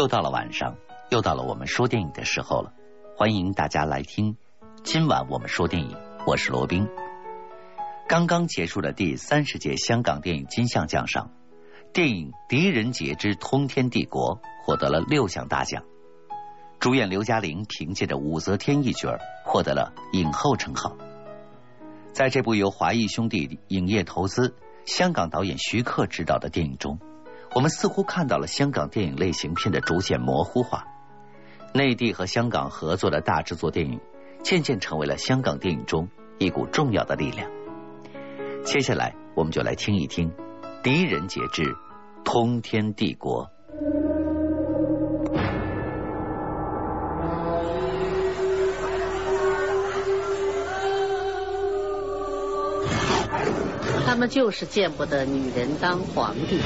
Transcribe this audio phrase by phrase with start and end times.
[0.00, 0.78] 又到了晚上，
[1.10, 2.72] 又到了我们说电影的时候了。
[3.18, 4.38] 欢迎大家来听，
[4.82, 5.94] 今晚我们说电影，
[6.26, 6.88] 我是罗宾。
[8.08, 11.30] 刚刚结束的第三十届香港电影金像奖上，
[11.92, 15.84] 电影《狄仁杰之通天帝国》获得了六项大奖。
[16.78, 20.96] 主演刘嘉玲凭借着武则天一角获得了影后称号。
[22.14, 24.56] 在这部由华谊兄弟影业投资、
[24.86, 26.98] 香港导演徐克执导的电影中。
[27.52, 30.84] 我们似乎看到了香港电影类型片的逐渐模糊化，
[31.74, 34.00] 内地和香港合作的大制作电影
[34.42, 36.08] 渐渐成为了香港电影中
[36.38, 37.50] 一股重要的力量。
[38.64, 40.30] 接下来，我们就来听一听
[40.82, 41.64] 《狄仁杰之
[42.24, 43.46] 通天帝国》。
[54.06, 56.60] 他们就是见不得女人当皇帝。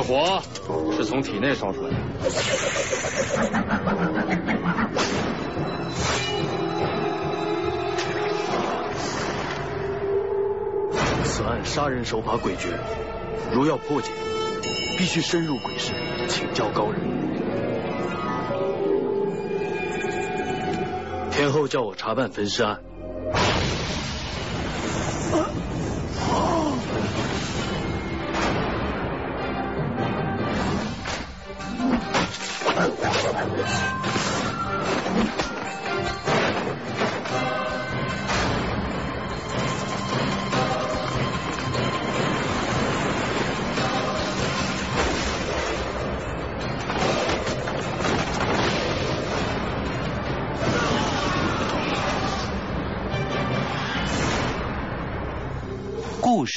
[0.00, 0.40] 这火
[0.96, 1.96] 是从体内烧出来的。
[11.24, 12.70] 此案杀人手法诡谲，
[13.52, 14.08] 如要破解，
[14.96, 15.92] 必须深入鬼市，
[16.28, 16.98] 请教高人。
[21.30, 22.80] 天后叫我查办焚尸案。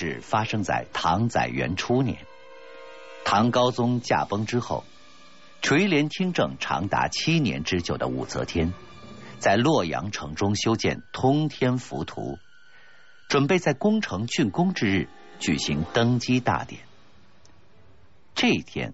[0.04, 2.18] 事发生在唐载元初年，
[3.24, 4.84] 唐高宗驾崩之后，
[5.62, 8.74] 垂帘听政长达七年之久的武则天，
[9.40, 12.38] 在洛阳城中修建通天浮屠，
[13.30, 15.08] 准备在功成竣工之日
[15.40, 16.82] 举行登基大典。
[18.36, 18.94] 这一天，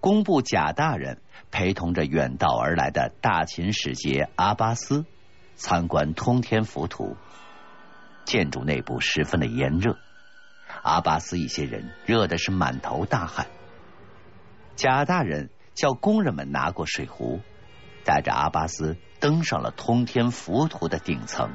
[0.00, 5.06] 工部贾大人陪同着远道而来的大秦使节阿巴斯
[5.54, 7.16] 参观通天浮屠。
[8.26, 9.96] 建筑内部十分的炎热，
[10.86, 13.48] 阿巴斯一些人热的是满头大汗。
[14.76, 17.40] 贾大人叫工人们拿过水壶，
[18.04, 21.50] 带着阿巴斯登上了通天浮屠的顶层。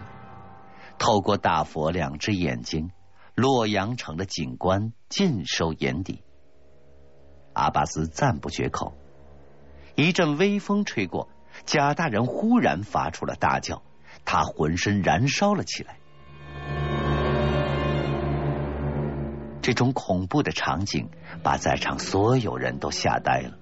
[0.99, 2.91] 透过大佛两只眼睛，
[3.33, 6.23] 洛阳城的景观尽收眼底。
[7.53, 8.97] 阿巴斯赞不绝口。
[9.95, 11.29] 一阵微风吹过，
[11.65, 13.81] 贾大人忽然发出了大叫，
[14.25, 15.99] 他浑身燃烧了起来。
[19.61, 21.09] 这种恐怖的场景
[21.43, 23.57] 把在场所有人都吓呆了，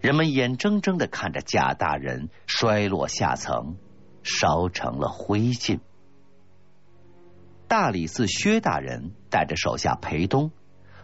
[0.00, 3.76] 人们眼睁睁的看着贾大人衰落下层，
[4.22, 5.80] 烧成了灰烬。
[7.68, 10.50] 大理寺薛大人带着手下裴东，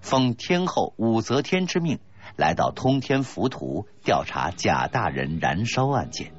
[0.00, 2.00] 奉天后武则天之命，
[2.36, 6.32] 来到通天浮屠调查贾大人燃烧案件。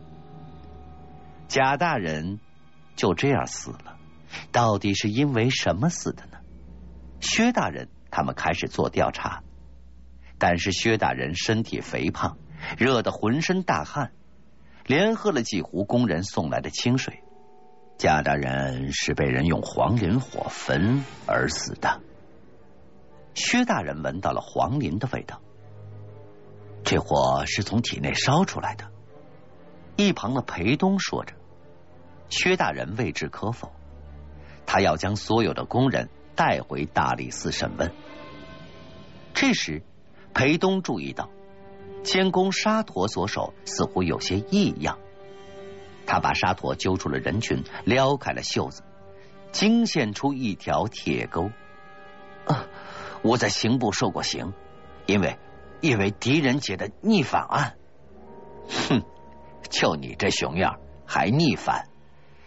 [1.48, 2.40] 贾大人
[2.96, 3.98] 就这样死了，
[4.52, 6.37] 到底是因为什么死的呢？
[7.20, 9.44] 薛大人他们开始做调查，
[10.38, 12.38] 但是薛大人身体肥胖，
[12.78, 14.12] 热得浑身大汗，
[14.86, 17.24] 连喝了几壶工人送来的清水。
[17.98, 22.00] 贾大人是被人用黄磷火焚而死的。
[23.34, 25.42] 薛大人闻到了黄磷的味道，
[26.84, 28.92] 这火是从体内烧出来的。
[29.96, 31.34] 一旁的裴东说着，
[32.30, 33.72] 薛大人未置可否，
[34.68, 36.08] 他要将所有的工人。
[36.38, 37.92] 带回大理寺审问。
[39.34, 39.82] 这时，
[40.34, 41.30] 裴东注意到
[42.04, 45.00] 监工沙陀左手似乎有些异样，
[46.06, 48.84] 他把沙陀揪出了人群，撩开了袖子，
[49.52, 51.50] 惊现出一条铁钩。
[52.46, 52.66] 啊！
[53.24, 54.54] 我在刑部受过刑，
[55.08, 55.38] 因为
[55.82, 57.76] 因为狄仁杰的逆反案。
[58.70, 59.02] 哼！
[59.70, 61.90] 就你这熊样，还逆反？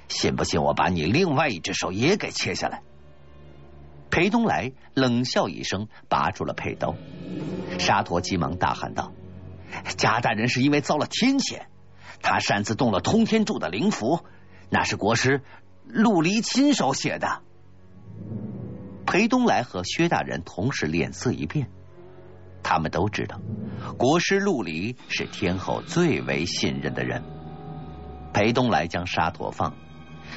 [0.09, 2.83] 信不信我把你另外一只手也给切下来？
[4.11, 6.95] 裴东来冷笑一声，拔出了佩刀。
[7.79, 9.13] 沙陀急忙大喊道
[9.97, 11.63] ：“贾大人是因为遭了天谴，
[12.21, 14.25] 他擅自动了通天柱的灵符，
[14.69, 15.43] 那是国师
[15.87, 17.43] 陆离亲手写的。”
[19.07, 21.69] 裴东来和薛大人同时脸色一变。
[22.63, 23.41] 他们都知道，
[23.97, 27.23] 国师陆离是天后最为信任的人。
[28.33, 29.75] 裴东来将沙陀放，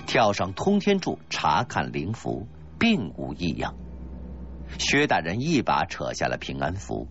[0.07, 2.47] 跳上通天柱查看灵符，
[2.83, 3.77] 并无异样。
[4.77, 7.07] 薛大人一把扯下了平安符，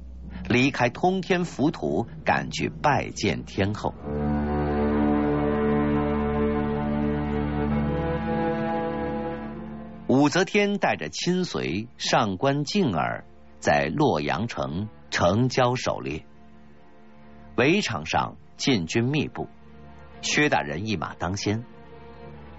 [0.47, 3.95] 离开通天浮屠，赶去拜见天后。
[10.09, 13.25] 武则天带着亲随上官静儿
[13.59, 16.27] 在洛阳城城郊狩猎，
[17.57, 19.49] 围场上禁军密布，
[20.21, 21.65] 薛大人一马当先。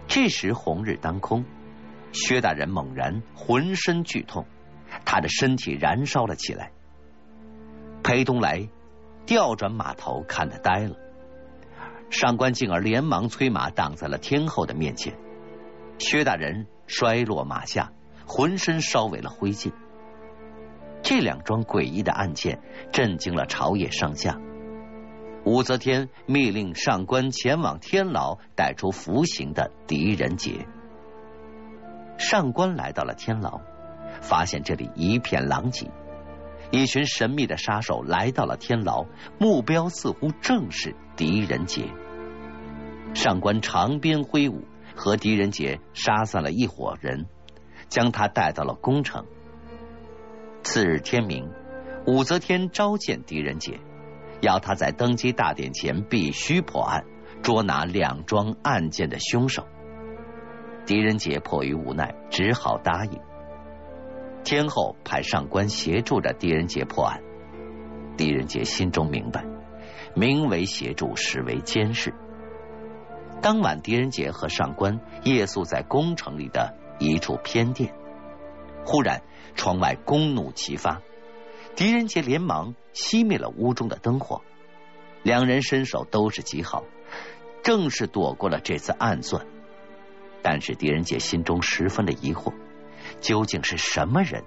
[0.07, 1.45] 这时红日当空，
[2.13, 4.45] 薛大人猛然浑身剧痛。
[5.05, 6.71] 他的身体燃烧了起来。
[8.03, 8.69] 裴东来
[9.25, 10.95] 调转马头，看得呆了。
[12.11, 15.17] 上官静儿连忙催马挡在了天后的面前。
[15.97, 17.91] 薛大人摔落马下，
[18.27, 19.71] 浑身烧为了灰烬。
[21.01, 22.61] 这两桩诡异的案件
[22.91, 24.39] 震惊了朝野上下。
[25.43, 30.67] 武则天密令上官前往天牢带出服刑的狄仁杰。
[32.23, 33.61] 上官来到了天牢。
[34.21, 35.91] 发现这里一片狼藉，
[36.71, 39.05] 一群神秘的杀手来到了天牢，
[39.37, 41.89] 目标似乎正是狄仁杰。
[43.13, 44.63] 上官长鞭挥舞，
[44.95, 47.25] 和狄仁杰杀散了一伙人，
[47.89, 49.25] 将他带到了宫城。
[50.63, 51.49] 次日天明，
[52.05, 53.81] 武则天召见狄仁杰，
[54.41, 57.03] 要他在登基大典前必须破案，
[57.41, 59.67] 捉拿两桩案件的凶手。
[60.85, 63.19] 狄仁杰迫于无奈，只好答应。
[64.43, 67.21] 天后派上官协助着狄仁杰破案，
[68.17, 69.45] 狄仁杰心中明白，
[70.13, 72.13] 名为协助，实为监视。
[73.41, 77.93] 当晚，狄仁杰和上官夜宿在宫城里的一处偏殿。
[78.85, 79.21] 忽然，
[79.55, 81.01] 窗外宫怒齐发，
[81.77, 84.41] 狄仁杰连忙熄灭了屋中的灯火。
[85.23, 86.83] 两人身手都是极好，
[87.63, 89.45] 正是躲过了这次暗算。
[90.43, 92.53] 但是狄仁杰心中十分的疑惑。
[93.19, 94.43] 究竟是什么人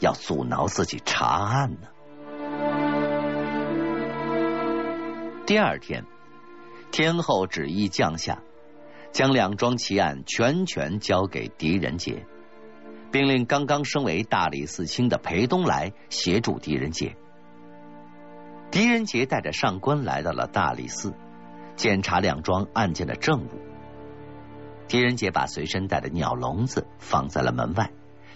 [0.00, 1.88] 要阻挠自己查案呢？
[5.46, 6.04] 第二天，
[6.90, 8.42] 天后旨意降下，
[9.12, 12.26] 将两桩奇案全权交给狄仁杰，
[13.12, 17.16] 并令刚刚升为大理寺卿的裴东来协助狄仁杰。
[18.70, 21.14] 狄仁杰带着上官来到了大理寺，
[21.76, 23.65] 检查两桩案件的证物。
[24.88, 27.90] 狄仁杰把随身带的鸟笼子放在了门外。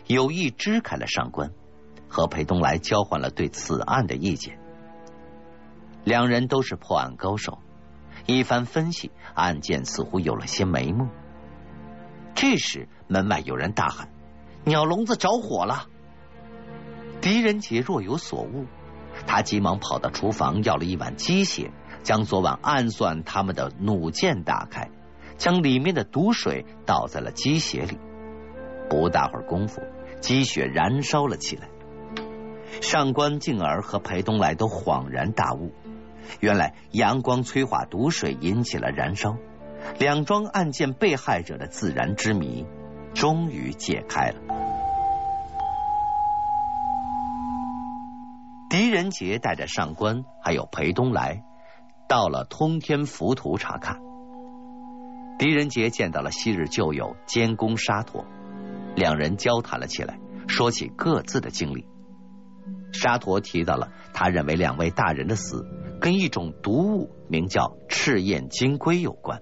[0.06, 1.52] 有意支开了上官，
[2.08, 4.58] 和裴东来交换了对此案的意见。
[6.02, 7.58] 两人都是破案高手，
[8.26, 11.08] 一番分析，案件似乎有了些眉目。
[12.34, 14.08] 这时，门外有人大喊
[14.64, 15.86] ：“鸟笼子着火了！”
[17.20, 18.66] 狄仁杰若有所悟，
[19.26, 21.70] 他急忙跑到厨房要了一碗鸡血，
[22.02, 24.90] 将昨晚暗算他们的弩箭打开，
[25.40, 27.98] 将里面的毒水倒在了鸡血里。
[28.88, 29.82] 不大会儿功夫。
[30.20, 31.66] 积雪燃烧了起来，
[32.82, 35.72] 上官静儿和裴东来都恍然大悟，
[36.40, 39.38] 原来阳光催化毒水引起了燃烧，
[39.98, 42.66] 两桩案件被害者的自燃之谜
[43.14, 44.36] 终于解开了。
[48.68, 51.42] 狄仁杰带着上官还有裴东来
[52.06, 54.02] 到了通天浮屠查看，
[55.40, 58.26] 狄仁杰见到了昔日旧友监工沙陀。
[58.94, 61.86] 两人交谈了起来，说起各自的经历。
[62.92, 65.66] 沙陀提到了他认为两位大人的死
[65.98, 69.40] 跟一种毒物名叫赤焰金龟有关。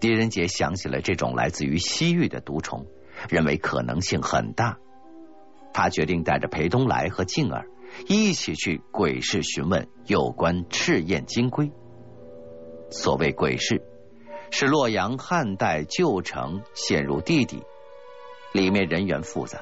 [0.00, 2.86] 狄仁杰想起了这种来自于西域的毒虫，
[3.28, 4.78] 认为可能性很大。
[5.74, 7.66] 他决定带着裴东来和静儿
[8.08, 11.70] 一起去鬼市询问有关赤焰金龟。
[12.90, 13.82] 所谓鬼市，
[14.50, 17.62] 是洛阳汉代旧城陷入地底。
[18.52, 19.60] 里面人员复杂，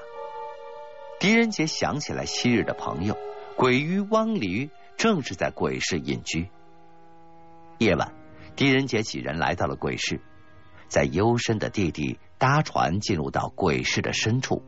[1.21, 3.19] 狄仁杰想起来昔日的朋友
[3.55, 6.49] 鬼鱼汪驴，正是在鬼市隐居。
[7.77, 8.15] 夜晚，
[8.57, 10.23] 狄仁杰几人来到了鬼市，
[10.89, 14.63] 在幽深的地底搭船进入到鬼市的深处，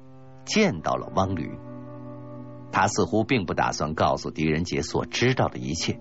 [0.45, 1.59] 见到了汪驴。
[2.71, 5.99] 他似乎并不打算告诉狄仁杰所知道的一切。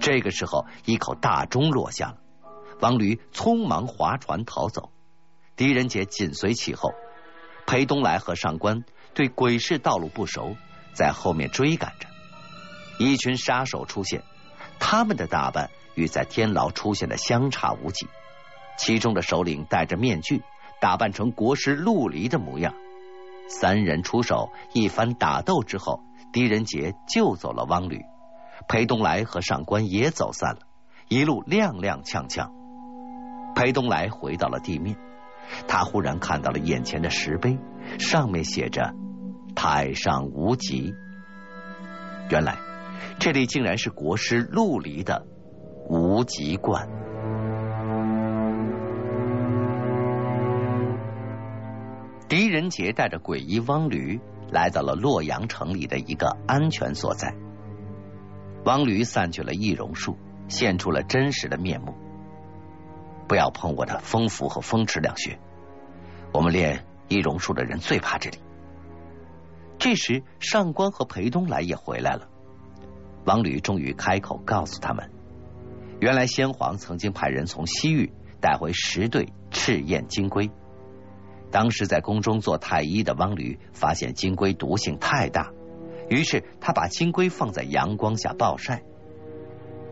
[0.00, 2.18] 这个时候，一口大钟落下了，
[2.80, 4.90] 汪驴匆忙划船逃走，
[5.56, 6.92] 狄仁杰紧随其后。
[7.66, 10.54] 裴东来和上官对鬼市道路不熟，
[10.92, 12.08] 在后面追赶着。
[12.98, 14.22] 一群杀手出现，
[14.78, 18.06] 他们的打扮与在天牢出现的相差无几。
[18.76, 20.42] 其中的首领戴着面具，
[20.80, 22.74] 打扮成国师陆离的模样。
[23.48, 26.00] 三人出手，一番打斗之后，
[26.32, 28.02] 狄仁杰救走了汪吕，
[28.68, 30.60] 裴东来和上官也走散了，
[31.08, 32.63] 一路踉踉跄跄。
[33.54, 34.96] 裴东来回到了地面，
[35.68, 37.58] 他忽然看到了眼前的石碑，
[37.98, 38.94] 上面写着
[39.54, 40.94] “太上无极”。
[42.30, 42.56] 原来
[43.18, 45.26] 这里竟然是国师陆离的
[45.88, 46.88] 无极观。
[52.28, 54.18] 狄仁杰带着鬼医汪驴
[54.50, 57.34] 来到了洛阳城里的一个安全所在。
[58.64, 60.16] 汪驴散去了易容术，
[60.48, 61.94] 现出了真实的面目。
[63.34, 65.40] 不要碰我的风符和风池两穴，
[66.32, 68.38] 我们练易容术的人最怕这里。
[69.76, 72.28] 这时，上官和裴东来也回来了。
[73.24, 75.10] 王吕终于开口告诉他们，
[75.98, 80.48] 原来先皇曾经派人从西域带回十对赤焰金龟。
[81.50, 85.50] 当时在宫中做太医的汪吕发现金龟毒性太大，
[86.08, 88.84] 于是他把金龟放在阳光下暴晒。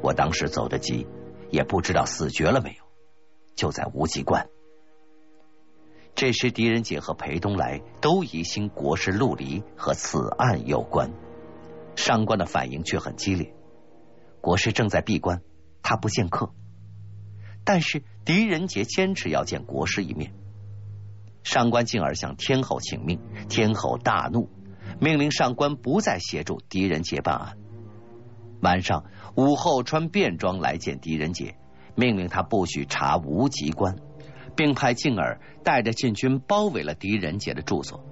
[0.00, 1.08] 我当时走得急，
[1.50, 2.84] 也不知道死绝了没有，
[3.54, 4.48] 就在无极观。
[6.14, 11.10] 这时狄仁杰和裴东来都疑心国师陆离和此案有关。
[11.96, 13.54] 上官的反应却很激烈，
[14.40, 15.42] 国师正在闭关，
[15.82, 16.52] 他不见客。
[17.64, 20.34] 但是狄仁杰坚持要见国师一面。
[21.44, 24.48] 上官静儿向天后请命，天后大怒，
[25.00, 27.56] 命令上官不再协助狄仁杰办案。
[28.60, 29.04] 晚上，
[29.34, 31.56] 武后穿便装来见狄仁杰，
[31.94, 33.96] 命令他不许查无极关，
[34.56, 38.04] 并派静儿带着禁军包围了狄仁杰的住所。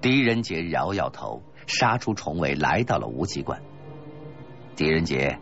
[0.00, 1.42] 狄仁杰摇摇头。
[1.66, 3.62] 杀出重围，来到了无极关。
[4.76, 5.38] 狄仁杰，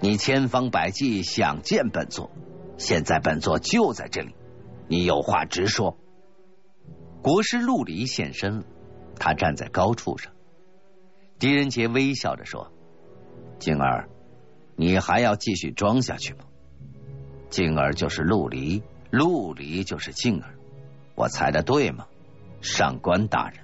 [0.00, 2.30] 你千方百计想见本座，
[2.76, 4.34] 现在本座就在这里，
[4.86, 5.96] 你有话直说。
[7.22, 8.64] 国师陆离现身了，
[9.18, 10.34] 他站在高处上。
[11.38, 12.70] 狄仁杰微笑着说
[13.58, 14.10] ：“静儿，
[14.76, 16.44] 你还要继续装下去吗？
[17.52, 20.54] 静儿就是陆离，陆离就是静儿，
[21.14, 22.06] 我猜的对吗？
[22.62, 23.60] 上官大人。”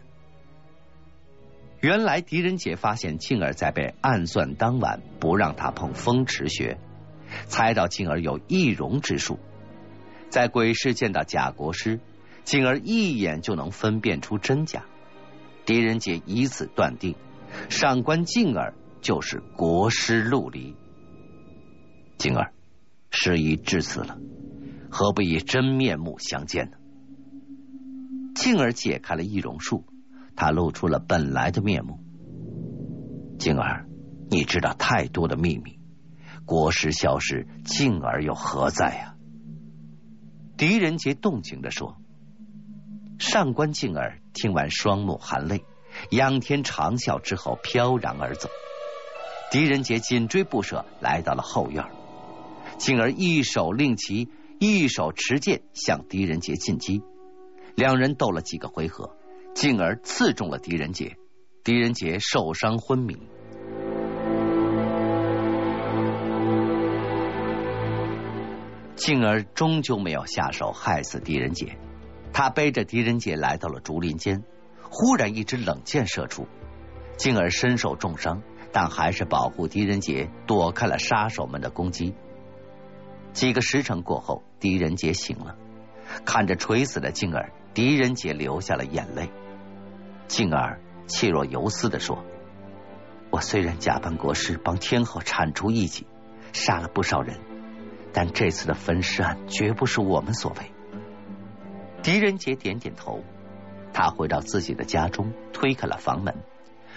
[1.81, 6.77] 原来狄仁杰发现静儿在被暗算当晚不让他碰风池穴，
[7.47, 9.39] 猜到静儿有易容之术，
[10.29, 11.99] 在鬼市见到假国师，
[12.45, 14.85] 静儿一眼就能分辨出真假。
[15.65, 17.15] 狄仁杰以此断定，
[17.71, 20.77] 上官静儿就是国师陆离。
[22.19, 22.53] 静儿，
[23.11, 24.19] 事已至此了，
[24.91, 26.77] 何不以真面目相见呢？
[28.35, 29.85] 静儿解开了易容术。
[30.37, 31.99] 他露出了本来的面目。
[33.41, 33.89] 静儿，
[34.31, 35.81] 你知道太多的秘密。
[36.45, 39.17] 国师消失，静儿又何在呀？
[40.57, 41.97] 狄仁杰动情的说。
[43.19, 45.65] 上官静儿听完，双目含泪，
[46.11, 48.49] 仰天长啸之后飘然而走。
[49.51, 51.85] 狄仁杰紧追不舍，来到了后院。
[52.79, 57.03] 进而一手令旗，一手持剑向狄仁杰进击，
[57.75, 59.17] 两人斗了几个回合。
[59.55, 61.17] 进而刺中了狄仁杰，
[61.65, 63.17] 狄仁杰受伤昏迷。
[68.95, 71.77] 静儿终究没有下手害死狄仁杰，
[72.33, 74.45] 他背着狄仁杰来到了竹林间，
[74.89, 76.47] 忽然一支冷箭射出，
[77.17, 82.15] 静儿身受重伤，但还是保护狄仁杰躲开了杀手们的攻击。
[83.39, 85.55] 几个时辰过后，狄仁杰醒了，
[86.25, 89.31] 看着垂死的静儿，狄仁杰流下了眼泪。
[90.27, 92.25] 静儿气若游丝的说
[93.31, 96.05] ：“我虽然假扮国师帮天后铲除异己，
[96.53, 97.39] 杀了不少人，
[98.13, 100.73] 但这次的焚尸案绝不是我们所为。”
[102.03, 103.23] 狄仁杰点点头，
[103.93, 106.35] 他回到自己的家中，推开了房门，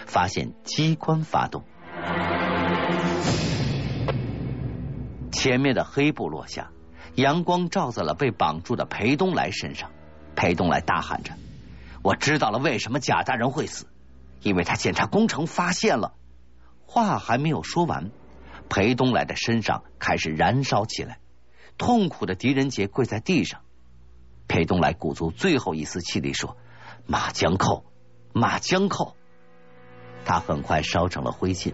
[0.06, 1.62] 发现机关发动，
[5.32, 6.70] 前面的黑布落下，
[7.16, 9.90] 阳光照在了被绑住的裴东来身上，
[10.36, 11.32] 裴东来大喊着。
[12.02, 13.86] 我知道了，为什么贾大人会死？
[14.42, 16.14] 因为他检查工程发现了。
[16.84, 18.10] 话还没有说完，
[18.68, 21.18] 裴东来的身上开始燃烧起来，
[21.78, 23.60] 痛苦的狄仁杰跪在地上。
[24.48, 26.58] 裴东来鼓足最后一丝气力说
[27.06, 27.86] ：“马江寇，
[28.34, 29.16] 马江寇。”
[30.26, 31.72] 他很快烧成了灰烬。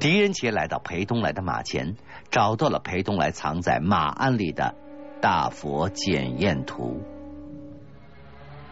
[0.00, 1.94] 狄仁杰来到裴东来的马前，
[2.30, 4.74] 找到了裴东来藏在马鞍里的
[5.20, 7.02] 大佛检验图。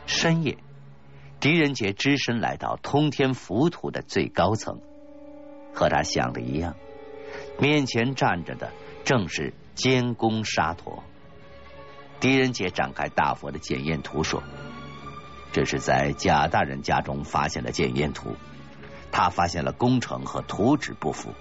[0.06, 0.56] 深夜，
[1.38, 4.80] 狄仁杰只身来到通天浮屠的最高层，
[5.74, 6.76] 和他想的一样，
[7.60, 8.72] 面前站着的
[9.04, 11.04] 正是监工沙陀。
[12.20, 14.42] 狄仁杰展开大佛的检验图，说
[15.52, 18.34] ：“这是在贾大人家中发现的检验图，
[19.10, 21.32] 他发现了工程和图纸不符，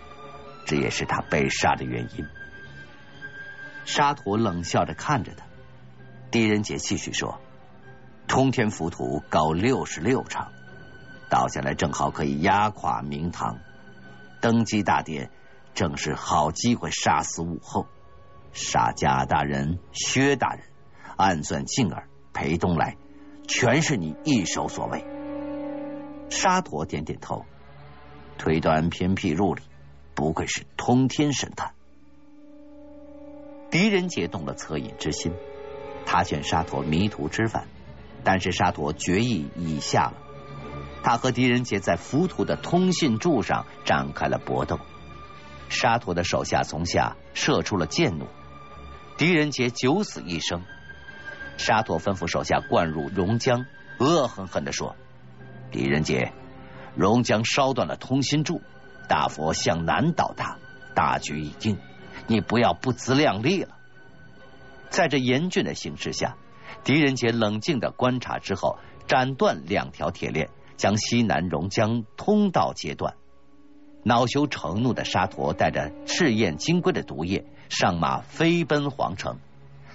[0.66, 2.26] 这也是他被杀的原因。
[3.86, 5.46] 沙陀冷笑着看着他，
[6.32, 7.40] 狄仁杰继续说
[8.28, 10.50] ：“通天浮屠高六十六丈，
[11.30, 13.60] 倒下来正好可以压垮明堂。
[14.42, 15.32] 登基大典
[15.74, 17.88] 正是好机会，杀死武后，
[18.52, 20.64] 杀贾大人、薛大人，
[21.16, 22.98] 暗算静儿、裴东来，
[23.48, 25.06] 全是你一手所为。”
[26.30, 27.46] 沙陀点点头，
[28.38, 29.62] 推断偏僻入里，
[30.15, 31.74] 不愧是通天神探。
[33.70, 35.34] 狄仁杰动了恻隐之心，
[36.06, 37.67] 他劝沙陀迷途知返，
[38.24, 40.13] 但是沙陀决意已下了。
[41.03, 44.79] 他和狄仁杰在浮屠的通信柱上展开了搏斗，
[45.70, 48.27] 沙陀的手下从下射出了箭弩，
[49.17, 50.63] 狄仁杰九死一生。
[51.58, 53.65] 沙陀吩咐手下灌入熔浆，
[54.00, 54.96] 恶狠狠地说。
[55.72, 56.32] 狄仁杰，
[56.98, 58.62] 龙江烧断了通心柱，
[59.08, 60.58] 大佛向南倒塌，
[60.96, 61.77] 大局已定，
[62.25, 63.77] 你不要不自量力了。
[64.89, 66.38] 在这严峻的形势下，
[66.84, 73.13] 狄仁杰冷静的观察之后，斩断两条铁链，将西南榕江通道截断。
[74.04, 79.38] 恼羞成怒的沙陀带着赤焰金龟的毒液上马飞奔皇城，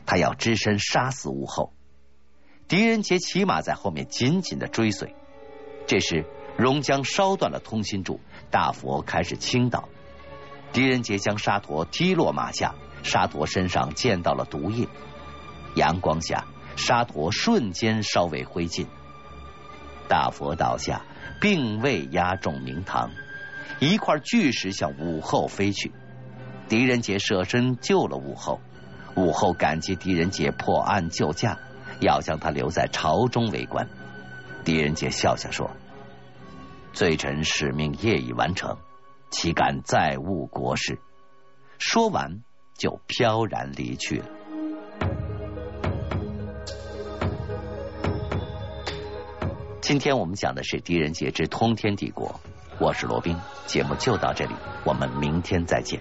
[0.06, 1.72] 他要只身杀死吴后。
[2.68, 5.16] 狄仁杰骑马在后面紧紧的追随。
[5.86, 9.88] 这时，榕江烧断了通心柱，大佛开始倾倒。
[10.72, 14.88] 狄仁杰将沙陀踢落马下，沙陀身上溅到了毒液。
[15.74, 18.86] 阳光下，沙陀瞬间烧为灰烬。
[20.08, 21.04] 大佛倒下，
[21.40, 23.10] 并未压中明堂，
[23.80, 25.92] 一块巨石向武后飞去。
[26.68, 28.60] 狄仁杰舍身救了武后，
[29.16, 31.58] 武后感激狄仁杰破案救驾，
[32.00, 33.88] 要将他留在朝中为官。
[34.64, 35.70] 狄仁杰笑笑说
[36.92, 38.76] ：“罪臣使命业已完成，
[39.30, 40.98] 岂敢再误国事？”
[41.78, 42.42] 说完，
[42.76, 44.26] 就飘然离去了。
[49.80, 52.40] 今天我们讲的是狄仁杰之通天帝国，
[52.78, 56.00] 我是罗宾，节目就到这里，我们明天再见。